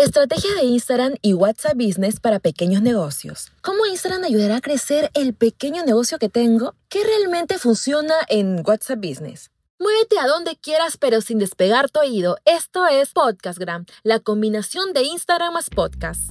[0.00, 3.52] Estrategia de Instagram y WhatsApp Business para pequeños negocios.
[3.60, 6.74] ¿Cómo Instagram ayudará a crecer el pequeño negocio que tengo?
[6.88, 9.50] ¿Qué realmente funciona en WhatsApp Business?
[9.78, 12.38] Muévete a donde quieras pero sin despegar tu oído.
[12.46, 16.30] Esto es Podcastgram, la combinación de Instagram más podcast.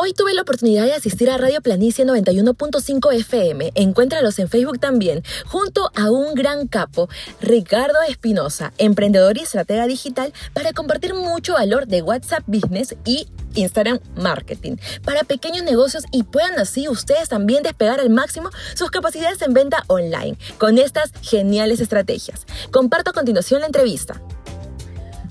[0.00, 3.72] Hoy tuve la oportunidad de asistir a Radio Planicie 91.5 FM.
[3.74, 7.08] Encuéntralos en Facebook también, junto a un gran capo,
[7.40, 13.26] Ricardo Espinosa, emprendedor y estratega digital, para compartir mucho valor de WhatsApp Business y
[13.56, 19.42] Instagram Marketing para pequeños negocios y puedan así ustedes también despegar al máximo sus capacidades
[19.42, 22.46] en venta online con estas geniales estrategias.
[22.70, 24.22] Comparto a continuación la entrevista.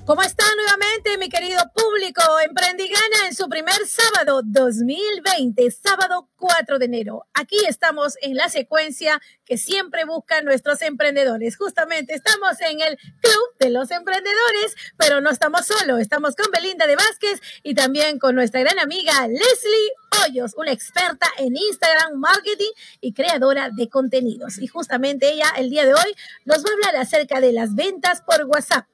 [0.08, 2.22] ¿Cómo está nuevamente, mi querido público?
[2.40, 7.26] Emprendigana en su primer sábado 2020, sábado 4 de enero.
[7.34, 11.58] Aquí estamos en la secuencia que siempre buscan nuestros emprendedores.
[11.58, 16.00] Justamente estamos en el Club de los Emprendedores, pero no estamos solos.
[16.00, 19.92] Estamos con Belinda de Vázquez y también con nuestra gran amiga Leslie
[20.24, 22.72] Hoyos, una experta en Instagram marketing
[23.02, 24.58] y creadora de contenidos.
[24.60, 28.22] Y justamente ella el día de hoy nos va a hablar acerca de las ventas
[28.22, 28.88] por WhatsApp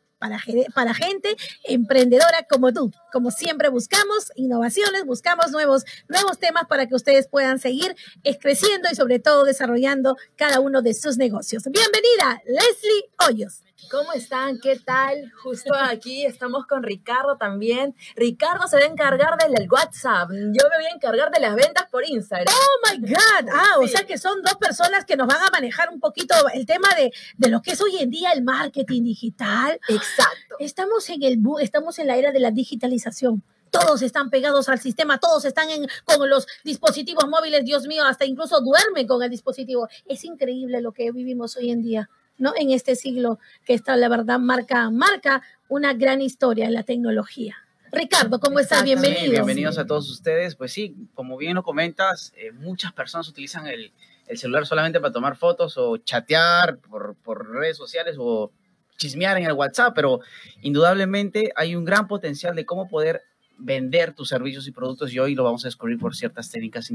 [0.73, 2.91] para, gente emprendedora como tú.
[3.11, 7.95] Como siempre buscamos innovaciones, buscamos nuevos, nuevos temas para que ustedes puedan seguir
[8.39, 11.63] creciendo y sobre todo desarrollando cada uno de sus negocios.
[11.63, 13.63] Bienvenida, Leslie Hoyos.
[13.89, 14.59] ¿Cómo están?
[14.59, 15.31] ¿Qué tal?
[15.41, 17.95] Justo aquí estamos con Ricardo también.
[18.15, 20.29] Ricardo se va a encargar del WhatsApp.
[20.31, 22.53] Yo me voy a encargar de las ventas por Instagram.
[22.53, 23.49] Oh my God.
[23.51, 26.65] Ah, o sea que son dos personas que nos van a manejar un poquito el
[26.65, 29.79] tema de, de lo que es hoy en día el marketing digital.
[29.87, 30.55] Exacto.
[30.59, 33.43] Estamos en el estamos en la era de la digitalización
[33.73, 38.23] todos están pegados al sistema, todos están en, con los dispositivos móviles, Dios mío, hasta
[38.23, 39.89] incluso duermen con el dispositivo.
[40.05, 42.09] Es increíble lo que vivimos hoy en día.
[42.37, 42.53] ¿No?
[42.55, 47.57] En este siglo que está, la verdad, marca, marca una gran historia en la tecnología.
[47.91, 48.83] Ricardo, ¿cómo estás?
[48.83, 49.31] Bienvenido.
[49.31, 50.55] bienvenidos a todos ustedes.
[50.55, 53.93] Pues sí, como bien lo comentas, eh, muchas personas utilizan el,
[54.25, 58.51] el, celular solamente para tomar fotos o chatear por, por redes sociales o
[58.97, 60.21] chismear en el WhatsApp, pero
[60.61, 63.21] indudablemente hay un gran potencial de cómo poder
[63.57, 66.91] vender tus servicios y productos y hoy lo vamos a descubrir por ciertas técnicas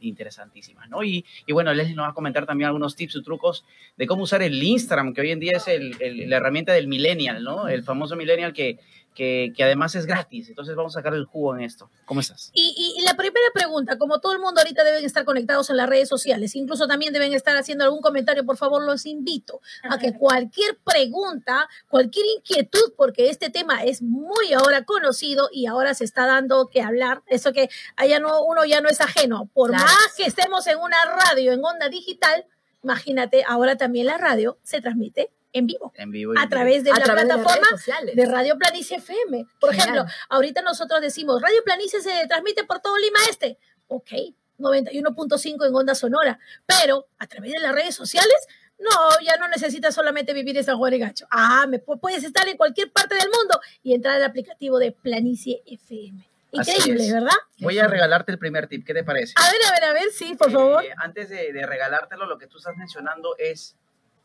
[0.00, 1.02] interesantísimas, ¿no?
[1.02, 3.64] Y, y, bueno, Leslie nos va a comentar también algunos tips y trucos
[3.96, 5.96] de cómo usar el Instagram, que hoy en día es el,
[6.28, 7.68] la herramienta del millennial, ¿no?
[7.68, 8.78] El famoso millennial que
[9.14, 10.48] que, además es gratis.
[10.48, 11.90] Entonces vamos a sacar el jugo en esto.
[12.04, 12.50] ¿Cómo estás?
[12.54, 15.88] Y, y, la primera pregunta, como todo el mundo ahorita deben estar conectados en las
[15.88, 20.14] redes sociales, incluso también deben estar haciendo algún comentario, por favor, los invito a que
[20.14, 26.26] cualquier pregunta, cualquier inquietud, porque este tema es muy ahora conocido y ahora se está
[26.26, 30.24] dando que hablar, eso que allá no, uno ya no es ajeno, por más que
[30.24, 32.46] estemos en una radio, en onda digital,
[32.82, 35.92] imagínate, ahora también la radio se transmite en vivo.
[35.96, 36.34] En vivo.
[36.38, 37.66] a través de la plataforma
[38.14, 39.46] de, Radio Planicie FM.
[39.60, 43.58] Por ejemplo, ahorita nosotros decimos, Radio Planicie se transmite por todo Lima Este.
[43.88, 44.10] Ok,
[44.58, 46.38] 91.5 en onda sonora.
[46.66, 48.36] Pero a través de las redes sociales,
[48.78, 48.90] no,
[49.24, 51.26] ya no necesitas solamente vivir en San Juan de Gacho.
[51.30, 55.62] Ah, me puedes estar en cualquier parte del mundo y entrar al aplicativo de Planicie
[55.66, 56.26] FM.
[56.52, 57.36] Increíble, ¿verdad?
[57.58, 59.34] Voy a regalarte el primer tip, ¿qué te parece?
[59.36, 60.84] A ver, a ver, a ver, sí, por favor.
[60.84, 63.76] Eh, antes de, de regalártelo, lo que tú estás mencionando es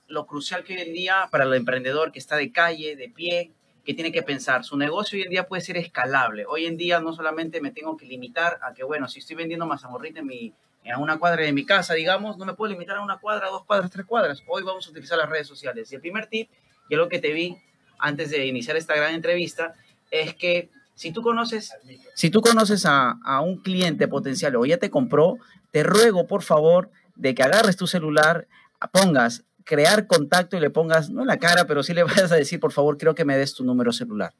[0.07, 3.51] lo crucial que hoy en día para el emprendedor que está de calle, de pie,
[3.83, 6.45] que tiene que pensar, su negocio hoy en día puede ser escalable.
[6.47, 9.65] Hoy en día no solamente me tengo que limitar a que, bueno, si estoy vendiendo
[9.65, 13.01] mazamorrita en, mi, en una cuadra de mi casa, digamos, no me puedo limitar a
[13.01, 14.41] una cuadra, dos cuadras, tres cuadras.
[14.47, 15.91] Hoy vamos a utilizar las redes sociales.
[15.91, 16.49] Y el primer tip,
[16.89, 17.57] y es lo que te vi
[17.99, 19.75] antes de iniciar esta gran entrevista,
[20.09, 21.73] es que si tú conoces,
[22.15, 25.37] si tú conoces a, a un cliente potencial o ya te compró,
[25.71, 28.47] te ruego, por favor, de que agarres tu celular,
[28.91, 32.35] pongas crear contacto y le pongas, no en la cara, pero sí le vas a
[32.35, 34.33] decir, por favor, quiero que me des tu número celular.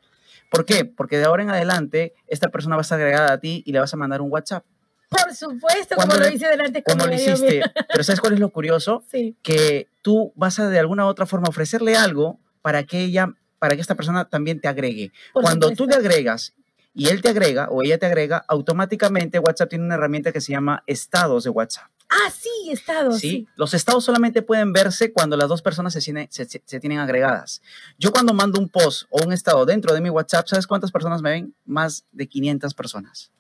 [0.50, 0.86] ¿Por qué?
[0.86, 3.80] Porque de ahora en adelante esta persona va a estar agregada a ti y le
[3.80, 4.64] vas a mandar un WhatsApp.
[5.10, 7.62] Por supuesto, como lo hice delante Como lo hiciste.
[7.90, 9.04] Pero ¿sabes cuál es lo curioso?
[9.12, 9.36] Sí.
[9.42, 13.76] Que tú vas a de alguna u otra forma ofrecerle algo para que ella, para
[13.76, 15.12] que esta persona también te agregue.
[15.34, 16.54] Cuando tú le agregas
[16.96, 20.54] y él te agrega o ella te agrega, automáticamente WhatsApp tiene una herramienta que se
[20.54, 21.92] llama estados de WhatsApp.
[22.10, 23.20] Ah, sí, estados.
[23.20, 23.48] ¿sí?
[23.56, 27.62] Los estados solamente pueden verse cuando las dos personas se, se, tienen agregadas.
[28.00, 31.22] Yo cuando mando un post o un estado dentro de mi WhatsApp, ¿sabes cuántas personas
[31.22, 31.56] me ven?
[31.66, 33.32] Más de 500 personas.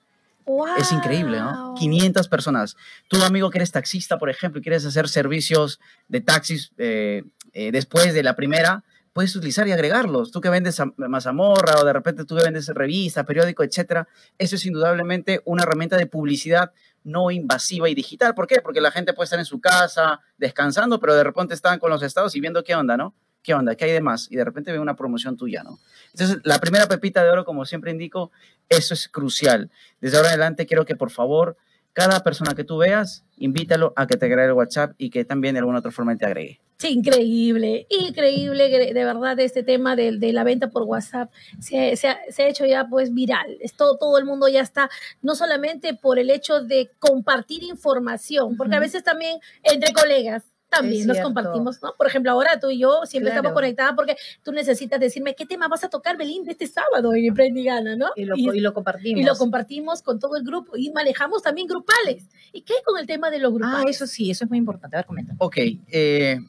[0.78, 1.74] Es increíble, ¿no?
[1.75, 2.75] 500 personas.
[3.07, 7.24] Tú, amigo, que eres taxista, por ejemplo, y quieres hacer servicios de taxis eh,
[7.54, 8.84] eh, después de la primera,
[9.15, 10.29] puedes utilizar y agregarlos.
[10.29, 14.09] Tú que vendes mazamorra o de repente tú que vendes revista, periódico, etcétera.
[14.38, 16.73] Eso es indudablemente una herramienta de publicidad
[17.06, 18.35] no invasiva y digital.
[18.35, 18.59] ¿Por qué?
[18.59, 22.03] Porque la gente puede estar en su casa descansando, pero de repente están con los
[22.03, 23.15] estados y viendo qué onda, ¿no?
[23.41, 23.75] ¿Qué onda?
[23.75, 24.29] ¿Qué hay de más?
[24.29, 25.79] Y de repente ve una promoción tuya, ¿no?
[26.11, 28.31] Entonces, la primera pepita de oro, como siempre indico,
[28.68, 29.71] eso es crucial.
[30.01, 31.56] Desde ahora en adelante quiero que por favor,
[31.95, 35.53] cada persona que tú veas, invítalo a que te agregue el WhatsApp y que también
[35.53, 36.59] de alguna otra forma te agregue.
[36.77, 41.31] Sí, increíble, increíble, de verdad, este tema de, de la venta por WhatsApp
[41.62, 43.57] se, se, ha, se, ha, hecho ya pues viral.
[43.77, 44.89] Todo, todo el mundo ya está,
[45.21, 48.77] no solamente por el hecho de compartir información, porque uh -huh.
[48.77, 50.44] a veces también entre colegas,
[50.75, 51.95] también nos compartimos, ¿no?
[51.98, 53.42] Por ejemplo, ahora tú y yo siempre claro.
[53.42, 57.25] estamos conectadas porque tú necesitas decirme qué tema vas a tocar, Belinda, este sábado en
[57.25, 58.12] Emprendigana, ¿no?
[58.16, 59.22] Y lo, y, y lo, compartimos.
[59.22, 62.25] Y lo compartimos con todo el grupo y manejamos también grupales.
[62.51, 63.86] ¿Y qué hay con el tema de los grupales?
[63.86, 64.95] Ah, eso sí, eso es muy importante.
[64.95, 65.33] A ver, comenta.
[65.39, 65.57] Ok,
[65.92, 66.39] eh,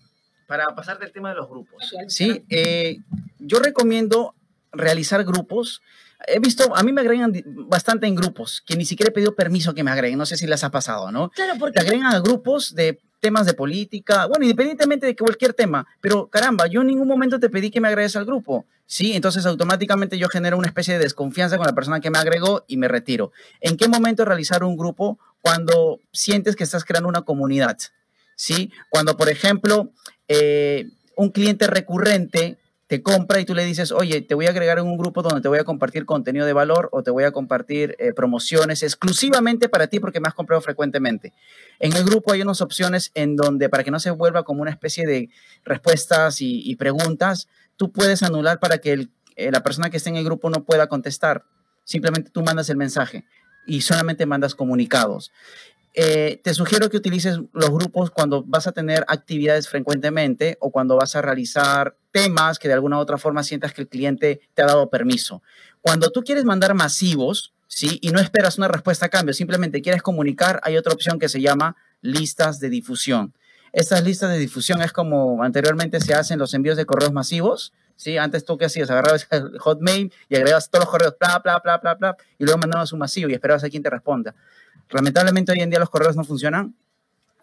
[0.46, 2.44] para pasar del tema de los grupos, ¿sí?
[2.48, 2.98] Eh,
[3.38, 4.34] yo recomiendo
[4.72, 5.82] realizar grupos
[6.26, 7.32] he visto, a mí me agregan
[7.68, 10.46] bastante en grupos, que ni siquiera he pedido permiso que me agreguen, no sé si
[10.46, 11.30] les ha pasado, ¿no?
[11.30, 11.78] Claro, porque...
[11.78, 16.66] Te agregan a grupos de temas de política, bueno, independientemente de cualquier tema, pero caramba,
[16.66, 19.14] yo en ningún momento te pedí que me agregues al grupo, ¿sí?
[19.14, 22.76] Entonces automáticamente yo genero una especie de desconfianza con la persona que me agregó y
[22.76, 23.32] me retiro.
[23.60, 25.18] ¿En qué momento realizar un grupo?
[25.40, 27.76] Cuando sientes que estás creando una comunidad,
[28.36, 28.70] ¿sí?
[28.90, 29.90] Cuando, por ejemplo,
[30.28, 34.78] eh, un cliente recurrente te compra y tú le dices, oye, te voy a agregar
[34.78, 37.32] en un grupo donde te voy a compartir contenido de valor o te voy a
[37.32, 41.32] compartir eh, promociones exclusivamente para ti porque me has comprado frecuentemente.
[41.80, 44.70] En el grupo hay unas opciones en donde para que no se vuelva como una
[44.70, 45.30] especie de
[45.64, 50.24] respuestas y, preguntas, tú puedes anular para que eh, la persona que esté en el
[50.24, 51.44] grupo no pueda contestar.
[51.82, 53.24] Simplemente tú mandas el mensaje
[53.66, 55.32] y solamente mandas comunicados.
[55.98, 60.94] Eh, te sugiero que utilices los grupos cuando vas a tener actividades frecuentemente o cuando
[60.94, 64.60] vas a realizar temas que de alguna u otra forma sientas que el cliente te
[64.60, 65.42] ha dado permiso.
[65.80, 67.98] Cuando tú quieres mandar masivos, ¿sí?
[68.02, 71.40] Y no esperas una respuesta a cambio, simplemente quieres comunicar, hay otra opción que se
[71.40, 73.32] llama listas de difusión.
[73.72, 78.18] Estas listas de difusión es como anteriormente se hacen los envíos de correos masivos, ¿sí?
[78.18, 81.78] Antes tú qué hacías, agarrabas el hotmail y agregabas todos los correos, bla, bla, bla,
[81.78, 84.34] bla, bla, y luego mandabas un masivo y esperabas a quien te responda.
[84.90, 86.74] Lamentablemente hoy en día los correos no funcionan.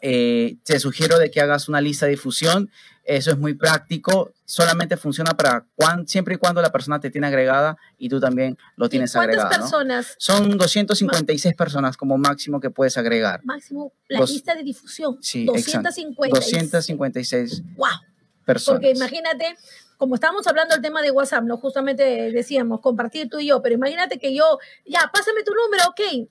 [0.05, 2.69] Eh, te sugiero de que hagas una lista de difusión.
[3.05, 4.33] Eso es muy práctico.
[4.43, 8.57] Solamente funciona para cuando, siempre y cuando la persona te tiene agregada y tú también
[8.75, 9.47] lo tienes agregado.
[9.47, 10.07] ¿Cuántas personas?
[10.09, 10.15] ¿no?
[10.17, 13.39] Son 256 personas como máximo que puedes agregar.
[13.45, 15.17] Máximo la Dos, lista de difusión.
[15.21, 16.31] Sí, 256.
[16.31, 17.87] 256 wow.
[18.45, 18.81] personas.
[18.81, 19.55] Porque imagínate,
[19.95, 23.75] como estábamos hablando del tema de WhatsApp, no justamente decíamos compartir tú y yo, pero
[23.75, 26.29] imagínate que yo, ya, pásame tu número, ok,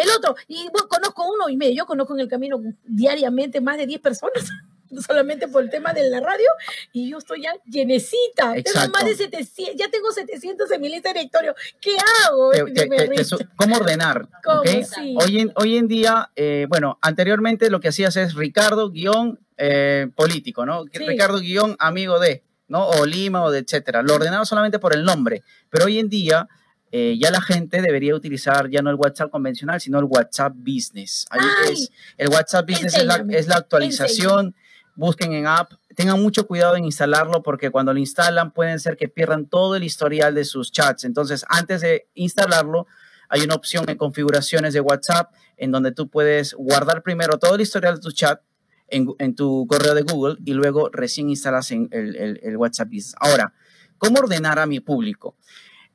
[0.00, 3.76] el otro, y bueno, conozco uno y medio, yo conozco en el camino diariamente más
[3.76, 4.48] de 10 personas,
[5.06, 6.48] solamente por el tema de la radio,
[6.92, 11.10] y yo estoy ya llenecita, tengo más de 700, ya tengo 700 en mi lista
[11.10, 12.50] de directorio, ¿qué hago?
[12.50, 13.24] Te, te, te,
[13.56, 14.28] ¿Cómo ordenar?
[14.44, 14.60] ¿Cómo?
[14.60, 14.84] ¿okay?
[14.84, 15.14] Sí.
[15.18, 20.08] Hoy, en, hoy en día, eh, bueno, anteriormente lo que hacías es Ricardo guion eh,
[20.16, 20.84] político, ¿no?
[20.84, 21.04] Sí.
[21.06, 22.86] Ricardo guion amigo de, ¿no?
[22.88, 24.02] O Lima o de etcétera.
[24.02, 26.48] Lo ordenaba solamente por el nombre, pero hoy en día
[26.92, 31.24] eh, ya la gente debería utilizar ya no el WhatsApp convencional, sino el WhatsApp Business.
[31.30, 34.56] Ahí Ay, es, el WhatsApp Business es la, es la, actualización.
[34.96, 35.72] Busquen en app.
[35.94, 39.84] Tengan mucho cuidado en instalarlo porque cuando lo instalan pueden ser que pierdan todo el
[39.84, 41.04] historial de sus chats.
[41.04, 42.86] Entonces, antes de instalarlo,
[43.28, 47.60] hay una opción en configuraciones de WhatsApp en donde tú puedes guardar primero todo el
[47.60, 48.40] historial de tu chat
[48.88, 52.88] en, en tu correo de Google y luego recién instalas en el, el, el WhatsApp
[52.88, 53.14] Business.
[53.20, 53.54] Ahora,
[53.96, 55.36] ¿cómo ordenar a mi público?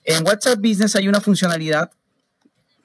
[0.05, 1.91] En WhatsApp Business hay una funcionalidad.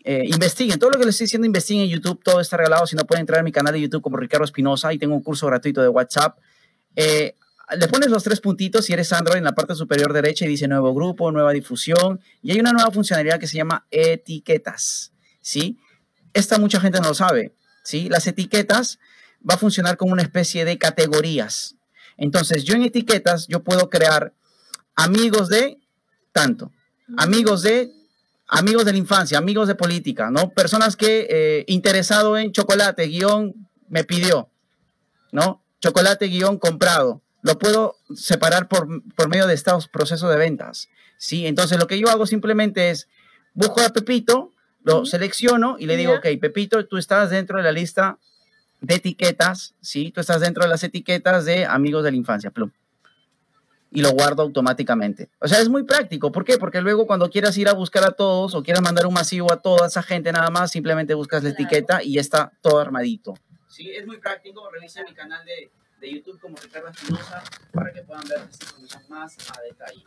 [0.03, 2.87] Eh, investiguen, todo lo que les estoy diciendo, investiguen en YouTube, todo está regalado.
[2.87, 5.23] Si no pueden entrar a mi canal de YouTube como Ricardo Espinosa y tengo un
[5.23, 6.39] curso gratuito de WhatsApp.
[6.97, 7.35] Eh,
[7.77, 10.67] le pones los tres puntitos si eres Android en la parte superior derecha y dice
[10.67, 12.21] nuevo grupo, nueva difusión.
[12.43, 15.13] Y hay una nueva funcionalidad que se llama etiquetas.
[15.43, 15.79] ¿sí?
[16.33, 17.55] Esta mucha gente no lo sabe.
[17.85, 18.09] ¿sí?
[18.09, 18.99] Las etiquetas
[19.49, 21.77] va a funcionar como una especie de categorías.
[22.17, 24.35] Entonces, yo en etiquetas, yo puedo crear
[24.95, 25.79] amigos de
[26.33, 26.73] tanto,
[27.17, 27.93] amigos de
[28.51, 30.51] amigos de la infancia, amigos de política, ¿no?
[30.51, 33.55] Personas que eh, interesado en chocolate, guion,
[33.89, 34.51] me pidió,
[35.31, 35.63] ¿no?
[35.81, 37.23] Chocolate, guion, comprado.
[37.43, 41.47] Lo puedo separar por, por medio de estos procesos de ventas, ¿sí?
[41.47, 43.09] Entonces, lo que yo hago simplemente es,
[43.55, 44.53] busco a Pepito,
[44.83, 48.19] lo selecciono y le digo, ok, Pepito, tú estás dentro de la lista
[48.81, 50.11] de etiquetas, ¿sí?
[50.11, 52.71] Tú estás dentro de las etiquetas de amigos de la infancia, plum.
[53.91, 55.31] Y lo guardo automáticamente.
[55.41, 56.31] O sea, es muy práctico.
[56.31, 56.59] ¿Por qué?
[56.59, 59.61] Porque luego cuando quieras ir a buscar a todos o quieras mandar un masivo a
[59.61, 63.35] toda esa gente nada más, simplemente buscas la etiqueta y ya está todo armadito.
[63.69, 64.71] Sí, es muy práctico.
[64.71, 65.71] Revisa mi canal de,
[66.01, 67.43] de YouTube como Ricardo Espinosa
[67.73, 70.05] para que puedan ver esta información más a detalle.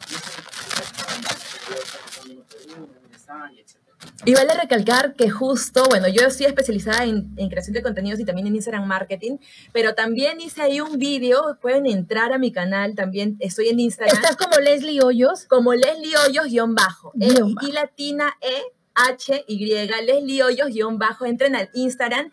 [3.51, 3.82] Y etc.
[4.25, 8.25] Y vale recalcar que justo, bueno, yo estoy especializada en, en, creación de contenidos y
[8.25, 9.37] también en Instagram Marketing,
[9.71, 14.15] pero también hice ahí un vídeo, pueden entrar a mi canal, también estoy en Instagram.
[14.15, 15.45] ¿Estás como Leslie Hoyos?
[15.45, 17.11] Como Leslie Hoyos guion bajo.
[17.15, 18.61] Guión y latina E
[18.95, 21.25] H Y Leslie Hoyos guion bajo.
[21.25, 22.31] Entren al Instagram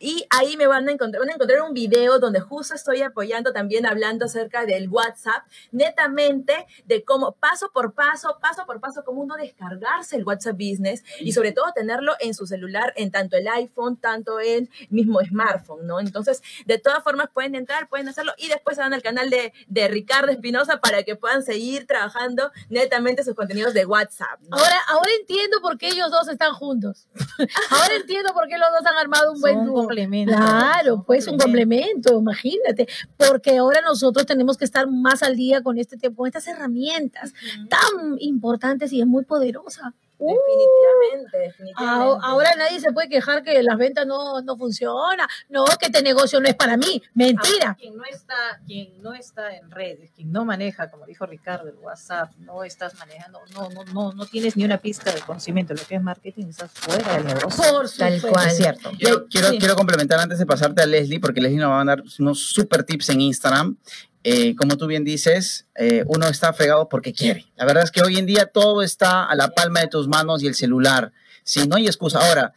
[0.00, 3.52] y ahí me van a encontrar, van a encontrar un video donde justo estoy apoyando
[3.52, 9.20] también hablando acerca del WhatsApp, netamente de cómo paso por paso, paso por paso, cómo
[9.20, 13.46] uno descargarse el WhatsApp Business y sobre todo tenerlo en su celular, en tanto el
[13.46, 16.00] iPhone, tanto el mismo smartphone, ¿no?
[16.00, 19.52] Entonces, de todas formas pueden entrar, pueden hacerlo y después se van al canal de,
[19.68, 24.40] de Ricardo Espinosa para que puedan seguir trabajando netamente sus contenidos de WhatsApp.
[24.48, 24.56] ¿no?
[24.56, 27.06] Ahora, ahora entiendo por qué ellos dos están juntos.
[27.70, 30.34] ahora entiendo por qué los dos han armado un buen dúo complemento.
[30.34, 35.78] Claro, pues un complemento, imagínate, porque ahora nosotros tenemos que estar más al día con
[35.78, 37.68] este tiempo, con estas herramientas uh -huh.
[37.68, 39.94] tan importantes y es muy poderosa.
[40.20, 42.26] Definitivamente, uh, definitivamente.
[42.26, 46.40] Ahora nadie se puede quejar que las ventas no, no funcionan, no, que este negocio
[46.40, 47.68] no es para mí, mentira.
[47.68, 51.68] Ahora, quien no está, quien no está en redes, quien no maneja, como dijo Ricardo,
[51.68, 55.72] el WhatsApp, no estás manejando, no, no, no, no tienes ni una pista de conocimiento
[55.74, 57.64] lo que es marketing, estás fuera del negocio.
[57.72, 58.48] Por Tal cual.
[58.48, 58.90] Es cierto.
[58.98, 59.58] Quiero, quiero, sí.
[59.58, 62.84] quiero complementar antes de pasarte a Leslie, porque Leslie nos va a dar unos super
[62.84, 63.76] tips en Instagram
[64.22, 67.46] eh, como tú bien dices, eh, uno está fregado porque quiere.
[67.56, 70.42] La verdad es que hoy en día todo está a la palma de tus manos
[70.42, 71.12] y el celular.
[71.42, 72.18] Si sí, no hay excusa.
[72.18, 72.52] Ahora,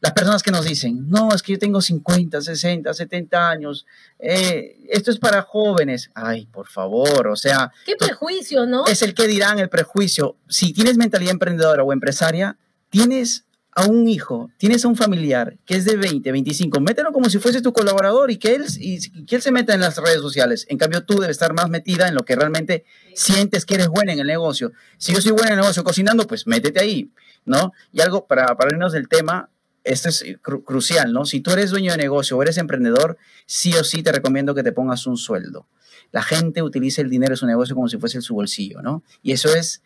[0.00, 3.86] las personas que nos dicen, no, es que yo tengo 50, 60, 70 años,
[4.18, 6.10] eh, esto es para jóvenes.
[6.14, 7.72] Ay, por favor, o sea.
[7.86, 8.86] Qué prejuicio, ¿no?
[8.86, 10.36] Es el que dirán el prejuicio.
[10.48, 12.58] Si tienes mentalidad emprendedora o empresaria,
[12.90, 17.28] tienes a un hijo, tienes a un familiar que es de 20, 25, mételo como
[17.28, 20.22] si fuese tu colaborador y que él, y, que él se meta en las redes
[20.22, 20.64] sociales.
[20.70, 24.14] En cambio, tú debes estar más metida en lo que realmente sientes que eres buena
[24.14, 24.72] en el negocio.
[24.96, 27.10] Si yo soy buena en el negocio cocinando, pues métete ahí,
[27.44, 27.74] ¿no?
[27.92, 29.50] Y algo para, para irnos del tema,
[29.84, 31.26] esto es cru crucial, ¿no?
[31.26, 34.62] Si tú eres dueño de negocio o eres emprendedor, sí o sí te recomiendo que
[34.62, 35.66] te pongas un sueldo.
[36.12, 39.02] La gente utiliza el dinero de su negocio como si fuese su bolsillo, ¿no?
[39.22, 39.82] Y eso es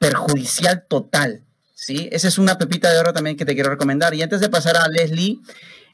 [0.00, 1.44] perjudicial total
[1.78, 2.08] ¿sí?
[2.10, 4.12] Esa es una pepita de oro también que te quiero recomendar.
[4.12, 5.38] Y antes de pasar a Leslie,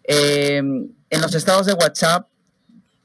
[0.05, 2.26] eh, en los estados de WhatsApp,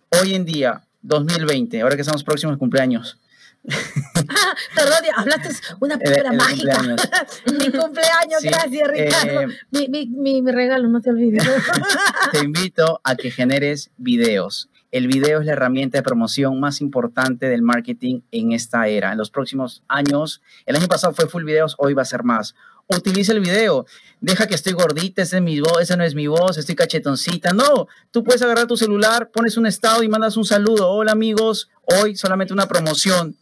[0.09, 3.19] hoy en día, 2020, ahora que estamos próximos cumpleaños.
[3.67, 5.50] Ah, perdón, hablaste
[5.81, 6.75] una palabra mágica.
[6.75, 7.09] Cumpleaños.
[7.59, 9.41] mi cumpleaños, sí, gracias, Ricardo.
[9.41, 11.43] Eh, mi, mi, mi, regalo, no te olvides.
[12.31, 14.69] te invito a que generes videos.
[14.91, 19.12] El video es la herramienta de promoción más importante del marketing en esta era.
[19.12, 22.55] En los próximos años, el año pasado fue full videos, hoy va a ser más.
[22.88, 23.86] Utiliza el video.
[24.19, 27.53] Deja que estoy gordita, esa, es mi voz, esa no es mi voz, estoy cachetoncita.
[27.53, 30.89] No, tú puedes agarrar tu celular, pones un estado y mandas un saludo.
[30.89, 33.36] Hola amigos, hoy solamente una promoción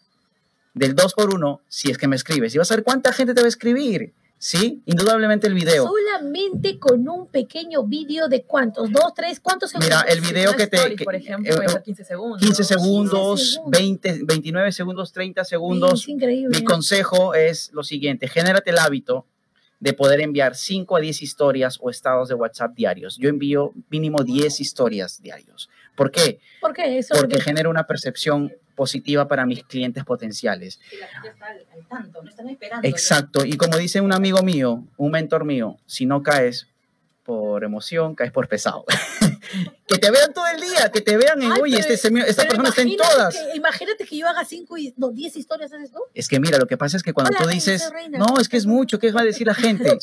[0.73, 2.53] del 2x1 si es que me escribes.
[2.55, 4.13] Y vas a ver cuánta gente te va a escribir.
[4.39, 5.87] Sí, indudablemente el video.
[5.87, 9.89] Solamente con un pequeño video de cuántos, dos, tres, cuántos segundos.
[9.89, 11.03] Mira, el video que te.
[11.03, 12.41] Por ejemplo, eh, 15 segundos.
[12.41, 13.61] 15 segundos, 15 segundos.
[13.67, 16.01] 20, 29 segundos, 30 segundos.
[16.01, 16.57] Sí, es increíble.
[16.59, 19.25] Mi consejo es lo siguiente: genérate el hábito
[19.79, 23.17] de poder enviar 5 a 10 historias o estados de WhatsApp diarios.
[23.17, 25.69] Yo envío mínimo 10 historias diarios.
[25.95, 26.39] ¿Por qué?
[26.61, 27.15] ¿Por qué eso?
[27.15, 30.79] Porque genera una percepción positiva para mis clientes potenciales.
[30.93, 32.87] Y la gente está al, al tanto, no están esperando.
[32.87, 33.43] Exacto.
[33.43, 36.67] Y como dice un amigo mío, un mentor mío, si no caes
[37.23, 38.85] por emoción, caes por pesado.
[39.87, 42.43] que te vean todo el día, que te vean en, Ay, oye, pero, este, esta
[42.43, 43.35] persona está en todas.
[43.35, 45.99] Que, imagínate que yo haga 5 y no, 10 historias, ¿sabes tú?
[46.13, 48.47] Es que mira, lo que pasa es que cuando Hola, tú dices, reina, no, es
[48.47, 49.97] que es mucho, ¿qué va a decir la gente?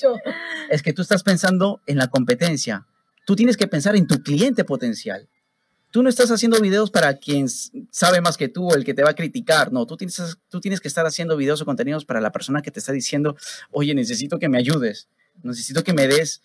[0.69, 2.87] es que tú estás pensando en la competencia.
[3.25, 5.29] Tú tienes que pensar en tu cliente potencial
[5.95, 9.05] tú no estás haciendo videos para quien sabe más que tú o el que te
[9.05, 12.63] va a criticar, no, tú tienes, que estar haciendo videos o contenidos para la persona
[12.63, 13.37] que te está diciendo,
[13.71, 15.07] oye, necesito que me ayudes,
[15.45, 16.43] necesito que me des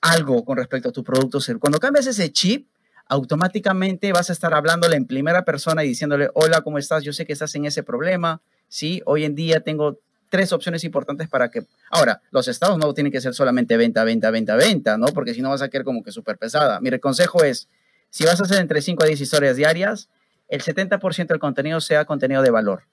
[0.00, 1.40] algo con respecto a tu producto.
[1.58, 2.68] Cuando cambias ese chip,
[3.08, 7.02] automáticamente vas a estar hablándole en primera persona y diciéndole, hola, ¿cómo estás?
[7.02, 9.02] Yo sé que estás en ese problema, ¿sí?
[9.04, 9.98] Hoy en día tengo
[10.30, 11.66] tres opciones importantes para que...
[11.90, 15.06] Ahora, los estados no tienen que ser solamente venta, venta, venta, venta, ¿no?
[15.06, 16.80] Porque si no vas a quedar como que súper pesada.
[16.80, 17.68] Mi consejo es,
[18.10, 20.08] si vas a hacer entre 5 a 10 historias diarias,
[20.48, 22.84] el 70% del contenido sea contenido de valor.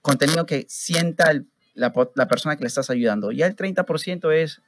[0.00, 3.32] Contenido que sienta el, la, la, persona que le estás ayudando.
[3.32, 4.62] Ya el 30% es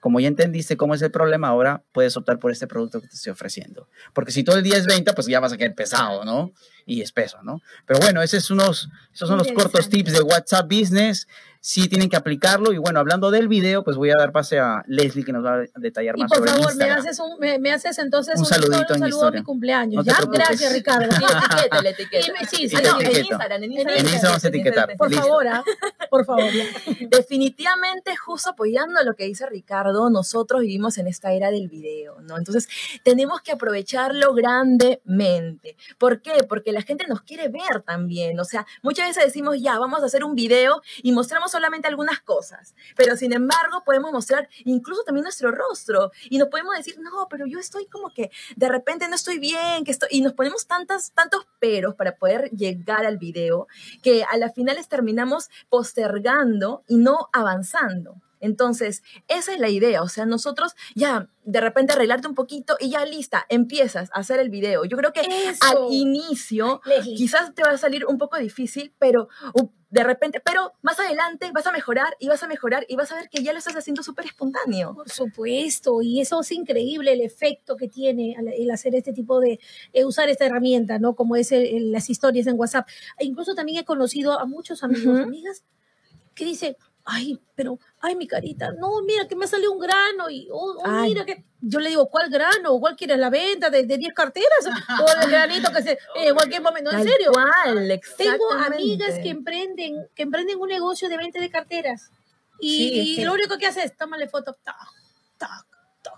[0.00, 3.14] como ya entendiste cómo es el problema, ahora puedes optar por este producto que te
[3.14, 3.88] estoy ofreciendo.
[4.12, 6.52] Porque si todo el día es venta, pues ya vas a quedar pesado, ¿no?
[6.84, 7.62] Y espeso, ¿no?
[7.86, 11.28] Pero bueno, esos son los cortos tips de WhatsApp Business
[11.66, 12.72] sí tienen que aplicarlo.
[12.72, 15.62] Y bueno, hablando del video, pues voy a dar pase a Leslie que nos va
[15.62, 16.94] a detallar más y por sobre favor, Instagram.
[16.94, 19.40] me haces, un, me, me haces entonces Un saludito en un saludo a historia.
[19.40, 20.06] mi cumpleaños.
[20.06, 20.20] No ¿ya?
[20.30, 21.06] Gracias, Ricardo.
[21.16, 22.26] Sí, etiqueta, la etiqueta.
[22.40, 23.16] Y sí, sí, Y no, en.
[23.16, 23.98] Instagram, en En Instagram.
[23.98, 24.96] En Instagram vamos a etiquetar.
[24.96, 25.26] Por Listo.
[25.26, 25.64] favor, ¿ah?
[26.08, 26.52] por favor.
[26.52, 26.64] ya.
[27.10, 32.38] Definitivamente, justo apoyando lo que dice Ricardo, nosotros vivimos en esta era del video, ¿no?
[32.38, 32.68] Entonces,
[33.02, 35.76] tenemos que aprovecharlo grandemente.
[35.98, 36.44] ¿Por qué?
[36.48, 38.38] Porque la gente nos quiere ver también.
[38.38, 42.20] O sea, muchas veces decimos, ya, vamos a hacer un video y mostramos solamente algunas
[42.20, 42.74] cosas.
[42.96, 47.46] Pero, sin embargo, podemos mostrar incluso también nuestro rostro y nos podemos decir, no, pero
[47.46, 50.08] yo estoy como que de repente no estoy bien, que estoy...
[50.12, 53.68] Y nos ponemos tantas, tantos peros para poder llegar al video
[54.02, 58.20] que a las finales terminamos postergando y no avanzando.
[58.40, 60.02] Entonces, esa es la idea.
[60.02, 64.40] O sea, nosotros ya de repente arreglarte un poquito y ya lista, empiezas a hacer
[64.40, 64.84] el video.
[64.84, 65.64] Yo creo que Eso.
[65.66, 70.72] al inicio quizás te va a salir un poco difícil, pero uh, de repente, pero
[70.82, 73.52] más adelante vas a mejorar y vas a mejorar y vas a ver que ya
[73.52, 74.94] lo estás haciendo súper espontáneo.
[74.94, 79.60] Por supuesto, y eso es increíble el efecto que tiene el hacer este tipo de,
[79.92, 81.14] eh, usar esta herramienta, ¿no?
[81.14, 82.88] Como es el- el- las historias en WhatsApp.
[83.18, 85.22] E incluso también he conocido a muchos amigos, Ujú.
[85.28, 85.62] amigas,
[86.34, 86.76] que dicen,
[87.06, 90.88] ay, pero, ay, mi carita, no, mira, que me salió un grano, y, oh, oh,
[91.02, 92.78] mira que, yo le digo, ¿cuál grano?
[92.78, 94.50] ¿Cuál quieres la venta de, de 10 carteras?
[95.02, 97.32] o el granito que se, eh, en cualquier momento, en serio.
[97.32, 102.10] cual, Tengo amigas que emprenden, que emprenden un negocio de venta de carteras.
[102.58, 104.76] Y, Sí, y lo único que hace es tómale foto, tac,
[105.36, 105.66] tac,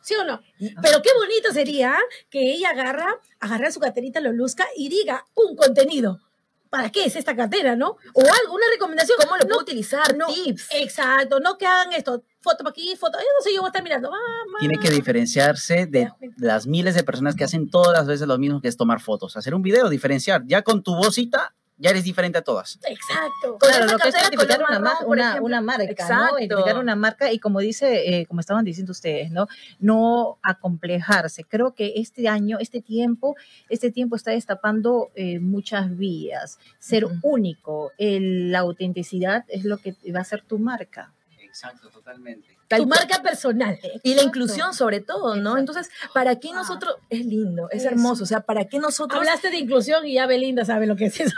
[0.02, 0.40] ¿sí o no?
[0.58, 1.96] Pero qué bonito sería
[2.30, 6.20] que ella agarra, agarra su carterita, lo luzca y diga un contenido.
[6.70, 7.96] ¿Para qué es esta cartera, no?
[8.12, 9.16] O algo, una recomendación.
[9.20, 10.16] ¿Cómo lo No, puedo utilizar?
[10.16, 10.68] no, Tips.
[10.72, 13.70] Exacto, no que hagan esto, foto para aquí, foto, yo no sé, yo voy a
[13.70, 14.10] estar mirando.
[14.12, 14.56] Ah.
[14.60, 18.60] Tiene que diferenciarse de las miles de personas que hacen todas las veces lo mismo
[18.60, 19.36] que es tomar fotos.
[19.36, 20.42] Hacer un video, diferenciar.
[20.46, 22.78] Ya con tu vocita, ya eres diferente a todas.
[22.86, 23.56] Exacto.
[23.58, 25.90] Claro, lo que es identificar una, marrón, una, marca, ¿no?
[25.90, 26.38] Exacto.
[26.40, 29.46] Identificar una marca y como dice, eh, como estaban diciendo ustedes, ¿no?
[29.78, 31.44] No acomplejarse.
[31.44, 33.36] Creo que este año, este tiempo,
[33.68, 36.58] este tiempo está destapando eh, muchas vías.
[36.78, 41.12] Ser único, el- la autenticidad es lo que va a ser tu marca.
[41.40, 42.57] Exacto, totalmente.
[42.68, 43.78] Tal tu marca personal.
[44.02, 45.56] Y la inclusión sobre todo, ¿no?
[45.56, 45.58] Exacto.
[45.58, 46.96] Entonces, ¿para qué nosotros?
[47.08, 48.24] Es lindo, es hermoso.
[48.24, 49.18] O sea, ¿para qué nosotros?
[49.18, 51.36] Hablaste de inclusión y ya Belinda sabe lo que es eso.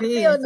[0.00, 0.36] ¿Sí o?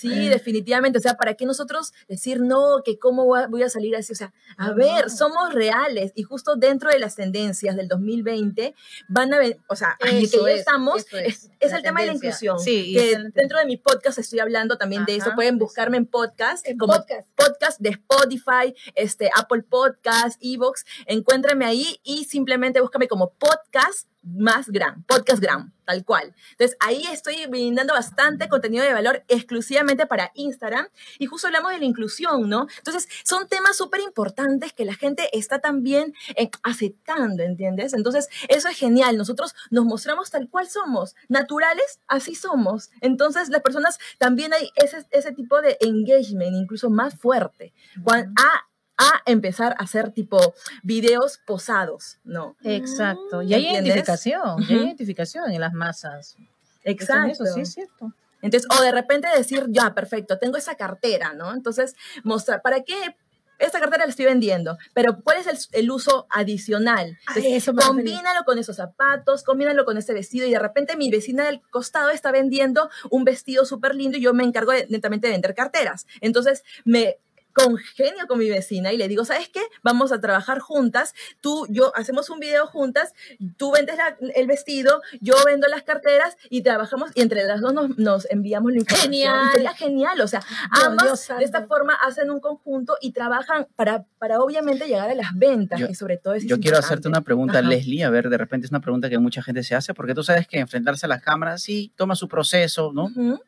[0.00, 0.98] Sí, definitivamente.
[0.98, 4.12] O sea, ¿para qué nosotros decir no, que cómo voy a- salir así?
[4.12, 8.74] O sea, a No, ver, somos reales y justo dentro de las tendencias del 2020
[9.08, 11.76] van a ver, o sea, Eso que ya es, estamos, eso es, es, es la
[11.78, 12.58] el tema de la inclusión.
[12.58, 15.32] Sí, que dentro de mi podcast estoy hablando también de eso.
[15.34, 17.28] Pueden buscarme en podcast, En como podcast.
[17.36, 20.84] podcast de Spotify, este, Apple Podcast, Evox.
[21.06, 26.34] Encuéntrame ahí y simplemente búscame como podcast más gran, podcast gran, tal cual.
[26.52, 31.78] Entonces ahí estoy brindando bastante contenido de valor exclusivamente para Instagram y justo hablamos de
[31.78, 32.66] la inclusión, ¿no?
[32.78, 37.94] Entonces son temas súper importantes que la gente está también eh, aceptando, ¿entiendes?
[37.94, 42.90] Entonces eso es genial, nosotros nos mostramos tal cual somos, naturales, así somos.
[43.00, 47.72] Entonces las personas también hay ese, ese tipo de engagement incluso más fuerte.
[48.04, 48.67] Cuan- a,
[48.98, 52.56] a empezar a hacer tipo videos posados, ¿no?
[52.64, 53.42] Exacto.
[53.42, 53.94] Y hay ¿Entiendes?
[53.94, 56.36] identificación, y hay identificación en las masas.
[56.84, 57.44] Exacto.
[57.44, 58.12] Eso sí es cierto.
[58.42, 61.52] Entonces, o de repente decir, ya, perfecto, tengo esa cartera, ¿no?
[61.54, 63.16] Entonces, mostrar, ¿para qué?
[63.58, 67.18] Esta cartera la estoy vendiendo, pero ¿cuál es el, el uso adicional?
[67.28, 68.04] Entonces, eso me refería.
[68.14, 72.10] combínalo con esos zapatos, combínalo con ese vestido y de repente mi vecina del costado
[72.10, 76.06] está vendiendo un vestido súper lindo y yo me encargo de- netamente de vender carteras.
[76.20, 77.16] Entonces, me
[77.64, 79.60] congenio con mi vecina y le digo, ¿sabes qué?
[79.82, 83.12] Vamos a trabajar juntas, tú, yo, hacemos un video juntas,
[83.56, 87.72] tú vendes la- el vestido, yo vendo las carteras y trabajamos y entre las dos
[87.74, 89.12] nos, nos enviamos la información.
[89.12, 89.50] Genial.
[89.52, 94.40] Sería genial, o sea, ambas de esta forma hacen un conjunto y trabajan para, para
[94.40, 97.58] obviamente llegar a las ventas, Yo- que sobre todo es Yo quiero hacerte una pregunta,
[97.60, 97.68] Ajá.
[97.68, 98.04] Leslie.
[98.04, 100.46] A ver, de repente es una pregunta que mucha gente se hace, porque tú sabes
[100.46, 103.04] que enfrentarse a las cámaras sí toma su proceso, ¿no?
[103.06, 103.40] Ujú.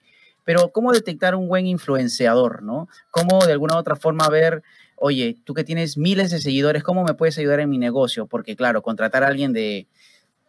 [0.50, 2.88] Pero ¿cómo detectar un buen influenciador, no?
[3.12, 4.64] ¿Cómo de alguna u otra forma ver,
[4.96, 8.26] oye, tú que tienes miles de seguidores, ¿cómo me puedes ayudar en mi negocio?
[8.26, 9.86] Porque claro, contratar a alguien de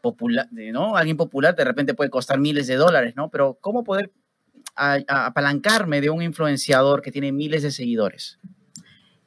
[0.02, 0.98] popular, ¿no?
[0.98, 3.30] Alguien popular de repente puede costar miles de dólares, ¿no?
[3.30, 4.12] Pero ¿cómo poder
[4.76, 8.40] apalancarme de un influenciador que tiene miles de seguidores?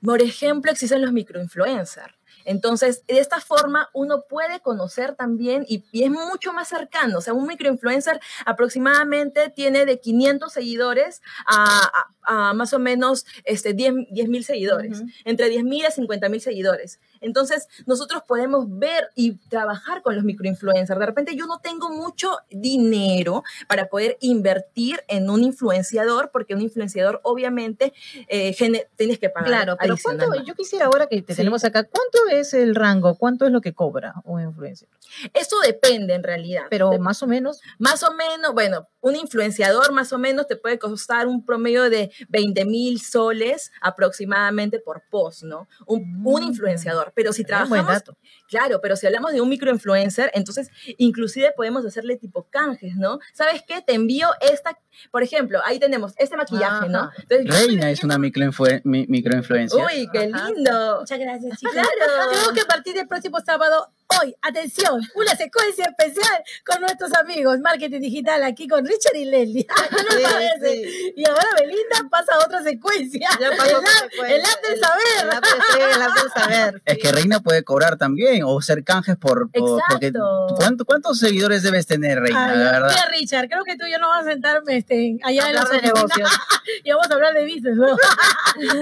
[0.03, 2.17] Por ejemplo, existen los microinfluencers.
[2.45, 7.19] Entonces, de esta forma uno puede conocer también y, y es mucho más cercano.
[7.19, 13.27] O sea, un microinfluencer aproximadamente tiene de 500 seguidores a, a- a más o menos
[13.45, 13.95] este, 10
[14.29, 16.99] mil seguidores, entre 10 mil a 50 mil seguidores.
[17.25, 20.99] Entonces, nosotros podemos ver y trabajar con los microinfluencers.
[20.99, 26.61] De repente, yo no tengo mucho dinero para poder invertir en un influenciador, porque un
[26.63, 27.93] influenciador, obviamente,
[28.29, 28.55] eh,
[28.97, 29.49] tienes que pagar.
[29.49, 31.39] Claro, pero ¿cuánto, yo quisiera ahora que te Sí.
[31.39, 33.17] tenemos acá, ¿cuánto es el rango?
[33.17, 34.89] ¿Cuánto es lo que cobra un influencer?
[35.33, 36.65] Eso depende en realidad.
[36.71, 40.57] Pero De- más o menos, Más o menos, bueno, un influenciador más o menos te
[40.57, 45.69] puede costar un promedio de 20 mil soles aproximadamente por post, ¿no?
[45.87, 46.47] Un, un Mm.
[46.49, 47.13] influenciador.
[47.15, 48.03] Pero si trabajamos,
[48.49, 53.19] claro, pero si hablamos de un microinfluencer, entonces inclusive podemos hacerle tipo canjes, ¿no?
[53.33, 53.83] ¿Sabes qué?
[53.83, 54.79] Te envío esta,
[55.11, 57.11] por ejemplo, ahí tenemos este maquillaje, ¿no?
[57.29, 59.79] Entonces, Reina es una microinfluen- mi- microinfluencer.
[59.85, 60.49] Uy, qué Ajá.
[60.51, 60.99] lindo.
[61.01, 61.73] Muchas gracias, chicos.
[61.75, 61.89] Claro.
[62.31, 63.89] Creo que a partir del próximo sábado,
[64.21, 69.67] hoy, atención, una secuencia especial con nuestros amigos Marketing Digital aquí con Richard y Leslie.
[69.91, 70.83] ¿No les parece?
[71.17, 73.29] Y ahora Belinda pasa a otra secuencia.
[73.41, 74.37] Ya pasó el, app, secuencia.
[74.37, 75.03] el app del saber.
[75.23, 76.83] El app del- sí, del saber.
[76.85, 80.47] Es que Reina puede cobrar también o ser canjes por, por- porque Exacto.
[80.57, 82.47] ¿cuánto- ¿cuántos seguidores debes tener, Reina?
[82.51, 82.89] Ay, la verdad.
[82.91, 85.65] mira, Richard, creo que tú y yo no vamos a sentarme este, allá en la
[85.65, 86.31] de negocios.
[86.85, 87.77] y vamos a hablar de business.
[87.77, 87.97] ¿no?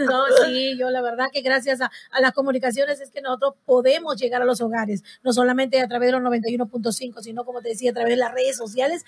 [0.06, 4.16] no, sí, yo la verdad que gracias a, a las comunicaciones es que nosotros podemos
[4.16, 7.90] llegar a los hogares, no solamente a través de los 91.5, sino como te decía,
[7.90, 9.05] a través de las redes sociales.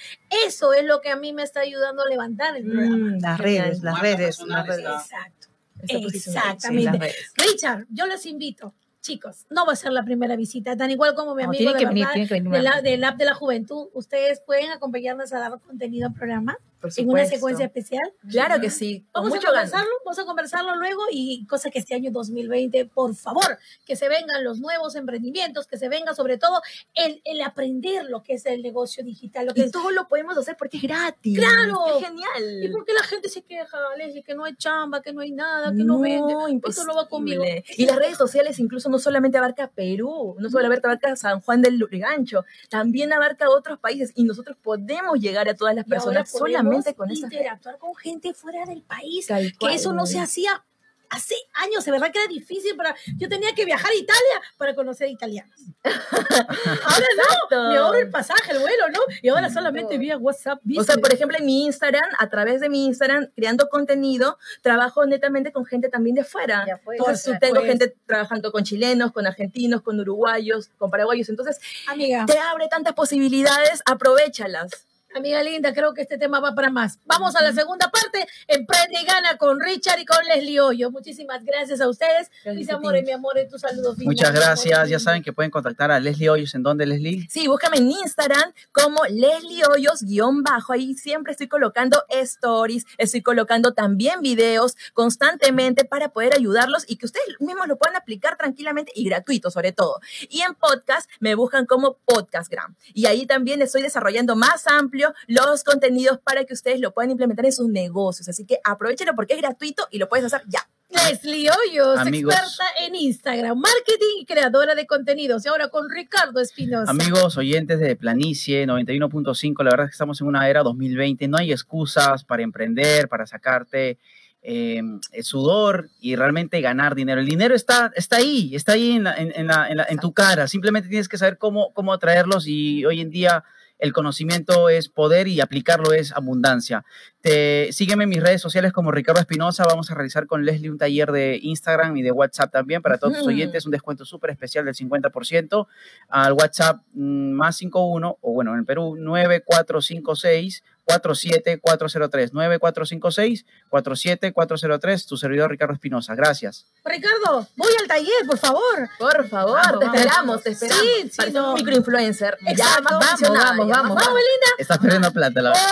[0.47, 2.97] Eso es lo que a mí me está ayudando a levantar el programa.
[2.97, 3.65] Mm, las Genial.
[3.67, 4.85] redes, las redes, las redes.
[4.87, 5.49] Exacto.
[5.87, 7.09] Exactamente.
[7.09, 7.47] Sí, las.
[7.53, 11.35] Richard, yo les invito, chicos, no va a ser la primera visita, tan igual como
[11.35, 12.79] mi No, amigo de que la venir, verdad, Marta.
[12.79, 13.89] app- del app de la juventud.
[13.93, 18.13] Ustedes pueden acompañarnos a dar contenido al programa Por en una secuencia especial.
[18.29, 19.07] Claro que sí.
[19.13, 19.51] Vamos a ganas.
[19.51, 24.09] conversarlo, vamos a conversarlo luego y cosa que este año 2020, por favor, que se
[24.09, 26.61] vengan los nuevos emprendimientos, que se venga sobre todo
[26.95, 30.09] el, el aprender lo que es el negocio digital, lo que Y es todo lo
[30.09, 31.39] podemos hacer porque es gratis.
[31.39, 31.99] Claro.
[31.99, 32.73] ¿Y genial.
[32.73, 35.73] por qué la gente se queja, Leslie, que no hay chamba, que no hay nada,
[35.73, 36.35] que no, vende?
[36.69, 37.45] Esto no va conmigo.
[37.77, 41.79] Y las redes sociales incluso no solamente abarca Perú, no solamente abarca San Juan del
[41.79, 46.74] Lurigancho, también abarca otros países y nosotros podemos llegar a todas las Y personas podemos
[46.83, 49.75] solamente con esas interactuar con gente fuera del país, Tal que cual.
[49.75, 50.65] eso no se hacía
[51.11, 54.75] hace años, de verdad que era difícil para yo tenía que viajar a Italia para
[54.75, 55.55] conocer italianos.
[55.85, 57.07] ahora
[57.51, 58.99] no, me ahorro el pasaje, el vuelo, ¿no?
[59.23, 60.61] Y ahora solamente vía WhatsApp.
[60.77, 65.07] O sea, por ejemplo, en mi Instagram, a través de mi Instagram, creando contenido, trabajo
[65.07, 66.65] netamente con gente también de afuera.
[66.67, 67.85] Ya fue, Entonces, por tengo supuesto.
[67.85, 71.29] gente trabajando con chilenos, con argentinos, con uruguayos, con paraguayos.
[71.29, 74.87] Entonces, amiga, te abre tantas posibilidades, aprovechalas.
[75.15, 76.99] Amiga linda, creo que este tema va para más.
[77.07, 80.91] Vamos a la segunda parte, Emprende y Gana con Richard y con Leslie Hoyo.
[80.91, 82.31] Muchísimas gracias a ustedes.
[82.45, 84.15] Gracias Mis amores, mi amor, tu saludo final.
[84.15, 84.89] Muchas gracias.
[84.89, 86.55] Ya saben que pueden contactar a Leslie Hoyos.
[86.55, 87.27] ¿En dónde, Leslie?
[87.31, 90.73] Sí, búscame en Instagram como Leslie Hoyos guion bajo.
[90.73, 97.07] Ahí siempre estoy colocando stories, estoy colocando también videos constantemente para poder ayudarlos y que
[97.07, 100.01] ustedes mismos lo puedan aplicar tranquilamente y gratuito sobre todo.
[100.29, 102.75] Y en podcast me buscan como Podcastgram.
[102.93, 107.45] Y ahí también estoy desarrollando más amplio los contenidos para que ustedes lo puedan implementar
[107.47, 108.29] en sus negocios.
[108.29, 110.61] Así que aprovechenlo porque es gratuito y lo puedes hacer ya.
[110.91, 112.33] Leslie Hoyos, Amigos.
[112.35, 115.45] experta en Instagram, marketing y creadora de contenidos.
[115.45, 116.89] Y ahora con Ricardo Espinosa.
[116.91, 121.39] Amigos oyentes de Planicie 91.5, la verdad es que estamos en una era 2020, no
[121.39, 123.99] hay excusas para emprender, para sacarte
[124.43, 127.19] eh, el sudor y realmente ganar dinero.
[127.21, 129.99] El dinero está, está ahí, está ahí en, la- en- en la- en la- en
[129.99, 133.43] tu cara, simplemente tienes que saber cómo, cómo atraerlos y hoy en día
[133.79, 136.85] el conocimiento es poder y aplicarlo es abundancia.
[137.21, 139.67] Te, sígueme en mis redes sociales como Ricardo Espinosa.
[139.67, 143.19] Vamos a realizar con Leslie un taller de Instagram y de WhatsApp también para todos
[143.19, 143.67] tus oyentes.
[143.67, 145.67] Un descuento súper especial del 50%
[146.09, 152.33] al WhatsApp mm, más 51, o bueno, en el Perú, 9456 47403.
[152.33, 155.07] 9456 47403.
[155.07, 156.15] Tu servidor Ricardo Espinosa.
[156.15, 156.67] Gracias.
[156.85, 158.89] Ricardo, voy al taller, por favor.
[158.99, 159.99] Por favor, Vamos, te vamos.
[160.01, 160.85] esperamos, te esperamos.
[160.85, 161.55] Sí, sí, no.
[161.55, 162.37] microinfluencer.
[162.43, 162.83] Ya Exacto.
[162.85, 164.47] Vamos, vamos, ya vamos, más- Vamos, Belinda.
[164.59, 165.65] Estás perdiendo plata, la verdad.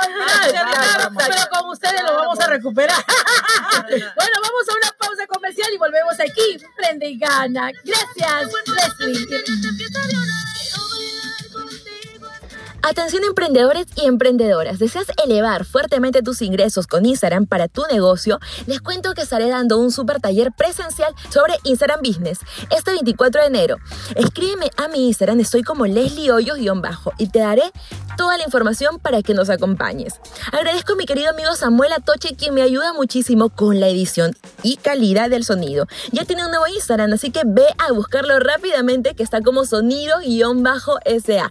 [0.00, 1.22] Ay, gracias, Vamos, Ricardo, vamos.
[1.28, 2.96] pero con ustedes lo vamos a recuperar.
[3.88, 6.58] bueno, vamos a una pausa comercial y volvemos aquí.
[6.76, 7.70] Prende y gana.
[7.84, 8.52] Gracias,
[9.00, 9.26] Leslie.
[12.82, 18.40] Atención emprendedores y emprendedoras, ¿deseas elevar fuertemente tus ingresos con Instagram para tu negocio?
[18.66, 22.38] Les cuento que estaré dando un super taller presencial sobre Instagram Business
[22.70, 23.76] este 24 de enero.
[24.16, 27.64] Escríbeme a mi Instagram, estoy como Leslie Hoyos-bajo y te daré
[28.16, 30.20] toda la información para que nos acompañes.
[30.52, 34.76] Agradezco a mi querido amigo Samuel Atoche, quien me ayuda muchísimo con la edición y
[34.76, 35.86] calidad del sonido.
[36.12, 41.50] Ya tiene un nuevo Instagram, así que ve a buscarlo rápidamente, que está como sonido-sa.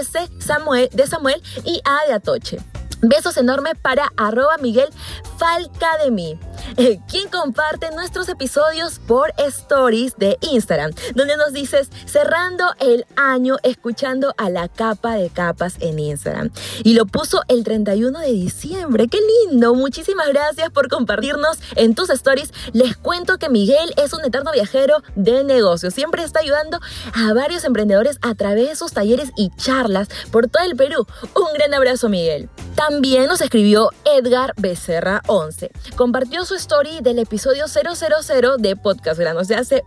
[0.00, 2.58] S Samuel, de Samuel y A de Atoche.
[3.02, 4.90] Besos enormes para arroba Miguel
[5.38, 6.38] Falca de mí,
[7.08, 14.34] quien comparte nuestros episodios por stories de Instagram, donde nos dices cerrando el año escuchando
[14.36, 16.50] a la capa de capas en Instagram.
[16.84, 19.08] Y lo puso el 31 de diciembre.
[19.08, 19.18] ¡Qué
[19.48, 19.74] lindo!
[19.74, 22.52] Muchísimas gracias por compartirnos en tus stories.
[22.72, 25.94] Les cuento que Miguel es un eterno viajero de negocios.
[25.94, 26.80] Siempre está ayudando
[27.12, 31.06] a varios emprendedores a través de sus talleres y charlas por todo el Perú.
[31.34, 32.48] Un gran abrazo, Miguel.
[32.74, 35.70] También nos escribió Edgar Becerra 11.
[35.96, 39.38] Compartió su story del episodio 000 de Podcast Grano.
[39.38, 39.84] O sea, hace,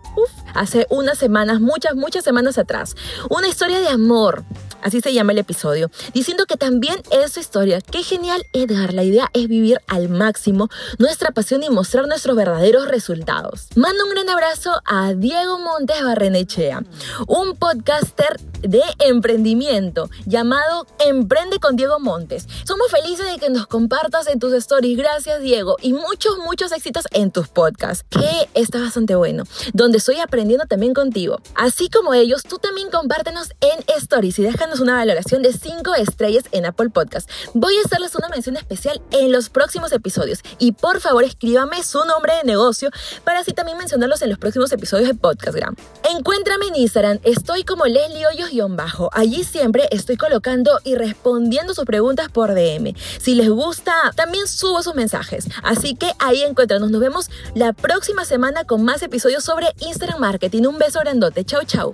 [0.54, 2.95] hace unas semanas, muchas, muchas semanas atrás.
[3.30, 4.45] Una historia de amor.
[4.84, 5.89] Así se llama el episodio.
[6.13, 7.82] Diciendo que también es su historia.
[7.82, 8.93] Qué genial, Edgar.
[8.93, 10.69] La idea es vivir al máximo
[11.00, 13.67] nuestra pasión y mostrar nuestros verdaderos resultados.
[13.76, 16.84] Mando un gran abrazo a Diego Montes Barrenechea,
[17.28, 22.48] un podcaster de emprendimiento llamado Emprende con Diego Montes.
[22.65, 24.98] Somos felices de que nos compartas en tus stories.
[24.98, 25.78] Gracias, Diego.
[25.82, 29.43] Y muchos, muchos éxitos en tus podcasts, que está bastante bueno,
[29.74, 31.41] donde estoy aprendiendo también contigo.
[31.56, 36.46] Así como ellos, tú también compártenos en stories y déjanos una valoración de 5 estrellas
[36.52, 37.30] en Apple Podcast.
[37.54, 40.40] Voy a hacerles una mención especial en los próximos episodios.
[40.60, 42.90] Y por favor, escríbame su nombre de negocio
[43.24, 45.76] para así también mencionarlos en los próximos episodios de Podcastgram.
[46.10, 47.20] Encuéntrame en Instagram.
[47.24, 49.10] Estoy como Leslie Hoyos bajo.
[49.14, 52.96] Allí siempre estoy colocando y respondiendo sus preguntas por DM.
[53.20, 55.48] Si les gusta, también subo sus mensajes.
[55.64, 56.92] Así que ahí encuéntranos.
[56.92, 60.64] Nos vemos la próxima semana con más episodios sobre Instagram Marketing.
[60.64, 61.44] Un beso grandote.
[61.44, 61.94] Chau, chau.